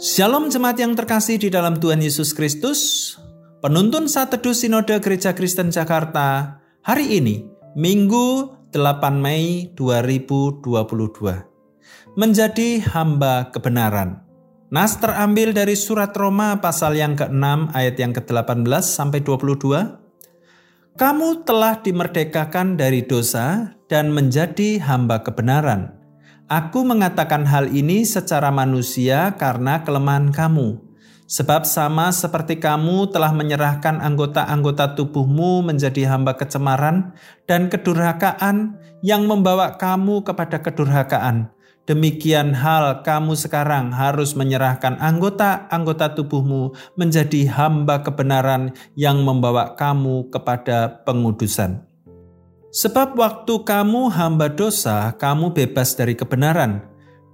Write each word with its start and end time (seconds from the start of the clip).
Shalom 0.00 0.48
jemaat 0.48 0.80
yang 0.80 0.96
terkasih 0.96 1.36
di 1.36 1.52
dalam 1.52 1.76
Tuhan 1.76 2.00
Yesus 2.00 2.32
Kristus. 2.32 3.12
Penuntun 3.60 4.08
saat 4.08 4.32
teduh 4.32 4.56
Sinode 4.56 4.96
Gereja 4.96 5.36
Kristen 5.36 5.68
Jakarta 5.68 6.56
hari 6.80 7.20
ini, 7.20 7.44
Minggu 7.76 8.48
8 8.72 8.80
Mei 9.20 9.68
2022. 9.76 12.16
Menjadi 12.16 12.80
hamba 12.80 13.52
kebenaran. 13.52 14.24
Nas 14.72 14.96
terambil 14.96 15.52
dari 15.52 15.76
surat 15.76 16.16
Roma 16.16 16.64
pasal 16.64 16.96
yang 16.96 17.12
ke-6 17.12 17.76
ayat 17.76 18.00
yang 18.00 18.16
ke-18 18.16 18.80
sampai 18.80 19.20
22. 19.20 20.96
Kamu 20.96 21.44
telah 21.44 21.76
dimerdekakan 21.76 22.80
dari 22.80 23.04
dosa 23.04 23.76
dan 23.92 24.16
menjadi 24.16 24.80
hamba 24.80 25.20
kebenaran. 25.20 25.99
Aku 26.50 26.82
mengatakan 26.82 27.46
hal 27.46 27.70
ini 27.70 28.02
secara 28.02 28.50
manusia 28.50 29.38
karena 29.38 29.86
kelemahan 29.86 30.34
kamu. 30.34 30.82
Sebab 31.30 31.62
sama 31.62 32.10
seperti 32.10 32.58
kamu 32.58 33.06
telah 33.14 33.30
menyerahkan 33.30 34.02
anggota-anggota 34.02 34.98
tubuhmu 34.98 35.62
menjadi 35.62 36.10
hamba 36.10 36.34
kecemaran 36.34 37.14
dan 37.46 37.70
kedurhakaan 37.70 38.74
yang 38.98 39.30
membawa 39.30 39.78
kamu 39.78 40.26
kepada 40.26 40.58
kedurhakaan. 40.58 41.54
Demikian 41.86 42.50
hal 42.58 43.06
kamu 43.06 43.38
sekarang 43.38 43.94
harus 43.94 44.34
menyerahkan 44.34 44.98
anggota-anggota 44.98 46.18
tubuhmu 46.18 46.74
menjadi 46.98 47.46
hamba 47.46 48.02
kebenaran 48.02 48.74
yang 48.98 49.22
membawa 49.22 49.78
kamu 49.78 50.26
kepada 50.34 51.06
pengudusan. 51.06 51.89
Sebab 52.70 53.18
waktu 53.18 53.66
kamu 53.66 54.14
hamba 54.14 54.46
dosa, 54.46 55.10
kamu 55.18 55.50
bebas 55.50 55.98
dari 55.98 56.14
kebenaran. 56.14 56.86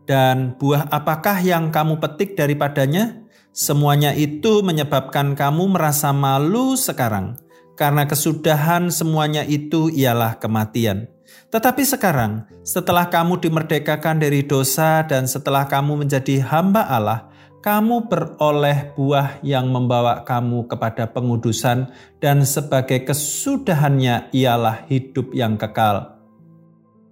Dan 0.08 0.56
buah 0.56 0.88
apakah 0.88 1.44
yang 1.44 1.68
kamu 1.68 2.00
petik 2.00 2.40
daripadanya? 2.40 3.20
Semuanya 3.52 4.16
itu 4.16 4.64
menyebabkan 4.64 5.36
kamu 5.36 5.76
merasa 5.76 6.08
malu 6.12 6.72
sekarang, 6.72 7.36
karena 7.76 8.08
kesudahan 8.08 8.88
semuanya 8.88 9.44
itu 9.44 9.92
ialah 9.92 10.40
kematian. 10.40 11.08
Tetapi 11.52 11.84
sekarang, 11.84 12.48
setelah 12.64 13.08
kamu 13.12 13.36
dimerdekakan 13.36 14.16
dari 14.16 14.40
dosa 14.40 15.04
dan 15.04 15.28
setelah 15.28 15.68
kamu 15.68 16.06
menjadi 16.06 16.40
hamba 16.48 16.88
Allah, 16.88 17.28
kamu 17.64 18.06
beroleh 18.06 18.94
buah 18.94 19.42
yang 19.42 19.72
membawa 19.72 20.22
kamu 20.22 20.70
kepada 20.70 21.10
pengudusan 21.10 21.90
dan 22.22 22.46
sebagai 22.46 23.02
kesudahannya 23.02 24.30
ialah 24.30 24.86
hidup 24.86 25.34
yang 25.34 25.58
kekal. 25.58 26.14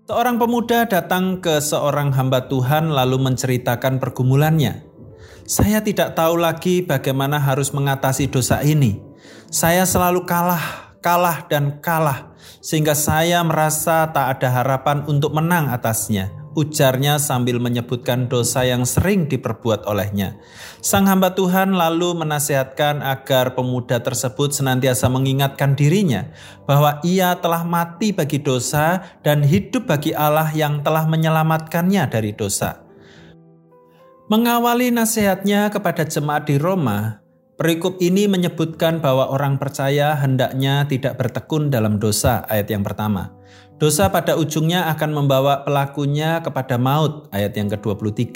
Seorang 0.05 0.37
pemuda 0.37 0.85
datang 0.85 1.41
ke 1.41 1.59
seorang 1.65 2.13
hamba 2.13 2.45
Tuhan 2.47 2.93
lalu 2.93 3.25
menceritakan 3.25 3.97
pergumulannya. 3.99 4.85
Saya 5.49 5.81
tidak 5.81 6.13
tahu 6.13 6.37
lagi 6.37 6.85
bagaimana 6.85 7.41
harus 7.41 7.73
mengatasi 7.73 8.29
dosa 8.29 8.61
ini. 8.61 9.01
Saya 9.49 9.89
selalu 9.89 10.29
kalah, 10.29 10.97
kalah 11.01 11.49
dan 11.49 11.81
kalah 11.81 12.33
sehingga 12.61 12.93
saya 12.93 13.41
merasa 13.45 14.09
tak 14.13 14.39
ada 14.41 14.61
harapan 14.61 15.05
untuk 15.09 15.33
menang 15.33 15.73
atasnya 15.73 16.44
ujarnya 16.55 17.19
sambil 17.19 17.59
menyebutkan 17.59 18.31
dosa 18.31 18.63
yang 18.63 18.87
sering 18.87 19.27
diperbuat 19.27 19.87
olehnya. 19.91 20.39
Sang 20.79 21.11
hamba 21.11 21.35
Tuhan 21.35 21.75
lalu 21.75 22.15
menasihatkan 22.15 23.03
agar 23.03 23.59
pemuda 23.59 23.99
tersebut 23.99 24.55
senantiasa 24.55 25.11
mengingatkan 25.11 25.75
dirinya 25.75 26.31
bahwa 26.65 27.03
ia 27.03 27.35
telah 27.43 27.67
mati 27.67 28.15
bagi 28.15 28.39
dosa 28.39 29.03
dan 29.27 29.43
hidup 29.43 29.91
bagi 29.91 30.15
Allah 30.15 30.55
yang 30.55 30.87
telah 30.87 31.05
menyelamatkannya 31.11 32.05
dari 32.07 32.31
dosa. 32.37 32.85
Mengawali 34.31 34.89
nasihatnya 34.89 35.69
kepada 35.69 36.09
jemaat 36.09 36.49
di 36.49 36.57
Roma, 36.57 37.24
Perikop 37.55 38.03
ini 38.03 38.27
menyebutkan 38.27 38.99
bahwa 38.99 39.31
orang 39.31 39.63
percaya 39.63 40.19
hendaknya 40.19 40.91
tidak 40.91 41.15
bertekun 41.15 41.71
dalam 41.71 42.03
dosa, 42.03 42.43
ayat 42.51 42.67
yang 42.67 42.83
pertama. 42.83 43.31
Dosa 43.79 44.11
pada 44.11 44.35
ujungnya 44.35 44.91
akan 44.91 45.23
membawa 45.23 45.63
pelakunya 45.63 46.43
kepada 46.43 46.75
maut, 46.83 47.31
ayat 47.31 47.55
yang 47.55 47.71
ke-23. 47.71 48.27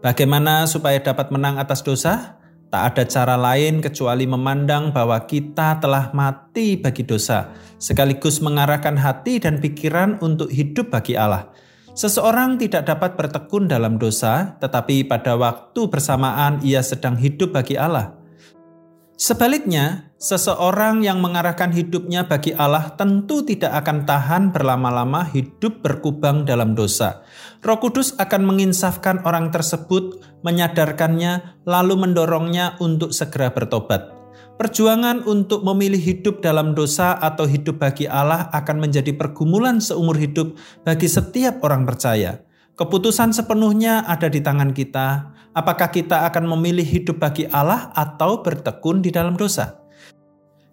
Bagaimana 0.00 0.64
supaya 0.64 0.96
dapat 0.96 1.28
menang 1.28 1.60
atas 1.60 1.84
dosa? 1.84 2.40
Tak 2.72 2.96
ada 2.96 3.04
cara 3.04 3.36
lain 3.36 3.84
kecuali 3.84 4.24
memandang 4.24 4.96
bahwa 4.96 5.20
kita 5.28 5.76
telah 5.80 6.08
mati 6.16 6.80
bagi 6.80 7.04
dosa, 7.04 7.52
sekaligus 7.76 8.40
mengarahkan 8.40 8.96
hati 8.96 9.40
dan 9.40 9.60
pikiran 9.60 10.20
untuk 10.24 10.48
hidup 10.48 10.88
bagi 10.88 11.20
Allah. 11.20 11.52
Seseorang 11.96 12.56
tidak 12.56 12.88
dapat 12.88 13.12
bertekun 13.16 13.68
dalam 13.68 14.00
dosa, 14.00 14.56
tetapi 14.56 15.04
pada 15.04 15.36
waktu 15.36 15.80
bersamaan 15.88 16.64
ia 16.64 16.80
sedang 16.80 17.16
hidup 17.16 17.56
bagi 17.56 17.76
Allah. 17.76 18.17
Sebaliknya, 19.18 20.14
seseorang 20.22 21.02
yang 21.02 21.18
mengarahkan 21.18 21.74
hidupnya 21.74 22.30
bagi 22.30 22.54
Allah 22.54 22.94
tentu 22.94 23.42
tidak 23.42 23.74
akan 23.82 24.06
tahan 24.06 24.54
berlama-lama 24.54 25.26
hidup 25.34 25.82
berkubang 25.82 26.46
dalam 26.46 26.78
dosa. 26.78 27.26
Roh 27.58 27.82
Kudus 27.82 28.14
akan 28.14 28.46
menginsafkan 28.46 29.18
orang 29.26 29.50
tersebut, 29.50 30.22
menyadarkannya, 30.46 31.66
lalu 31.66 31.98
mendorongnya 31.98 32.78
untuk 32.78 33.10
segera 33.10 33.50
bertobat. 33.50 34.06
Perjuangan 34.54 35.26
untuk 35.26 35.66
memilih 35.66 35.98
hidup 35.98 36.38
dalam 36.38 36.78
dosa 36.78 37.18
atau 37.18 37.50
hidup 37.50 37.82
bagi 37.82 38.06
Allah 38.06 38.46
akan 38.54 38.86
menjadi 38.86 39.18
pergumulan 39.18 39.82
seumur 39.82 40.14
hidup 40.14 40.54
bagi 40.86 41.10
setiap 41.10 41.58
orang 41.66 41.82
percaya. 41.82 42.38
Keputusan 42.78 43.34
sepenuhnya 43.34 44.06
ada 44.06 44.30
di 44.30 44.38
tangan 44.38 44.70
kita. 44.70 45.34
Apakah 45.50 45.90
kita 45.90 46.30
akan 46.30 46.46
memilih 46.54 46.86
hidup 46.86 47.18
bagi 47.18 47.50
Allah 47.50 47.90
atau 47.90 48.38
bertekun 48.38 49.02
di 49.02 49.10
dalam 49.10 49.34
dosa? 49.34 49.82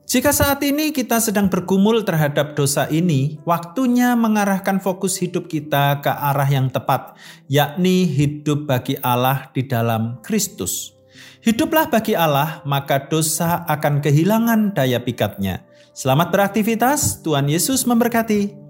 Jika 0.05 0.29
saat 0.29 0.61
ini 0.61 0.93
kita 0.93 1.17
sedang 1.17 1.49
bergumul 1.49 2.05
terhadap 2.05 2.53
dosa 2.53 2.85
ini, 2.93 3.41
waktunya 3.41 4.13
mengarahkan 4.13 4.77
fokus 4.77 5.17
hidup 5.17 5.49
kita 5.49 5.97
ke 6.05 6.13
arah 6.13 6.45
yang 6.45 6.69
tepat, 6.69 7.17
yakni 7.49 8.05
hidup 8.05 8.69
bagi 8.69 9.01
Allah 9.01 9.49
di 9.49 9.65
dalam 9.65 10.21
Kristus. 10.21 10.93
Hiduplah 11.41 11.89
bagi 11.89 12.13
Allah, 12.13 12.61
maka 12.69 13.09
dosa 13.09 13.65
akan 13.65 14.05
kehilangan 14.05 14.77
daya 14.77 15.01
pikatnya. 15.01 15.65
Selamat 15.97 16.29
beraktivitas, 16.29 17.25
Tuhan 17.25 17.49
Yesus 17.49 17.89
memberkati. 17.89 18.64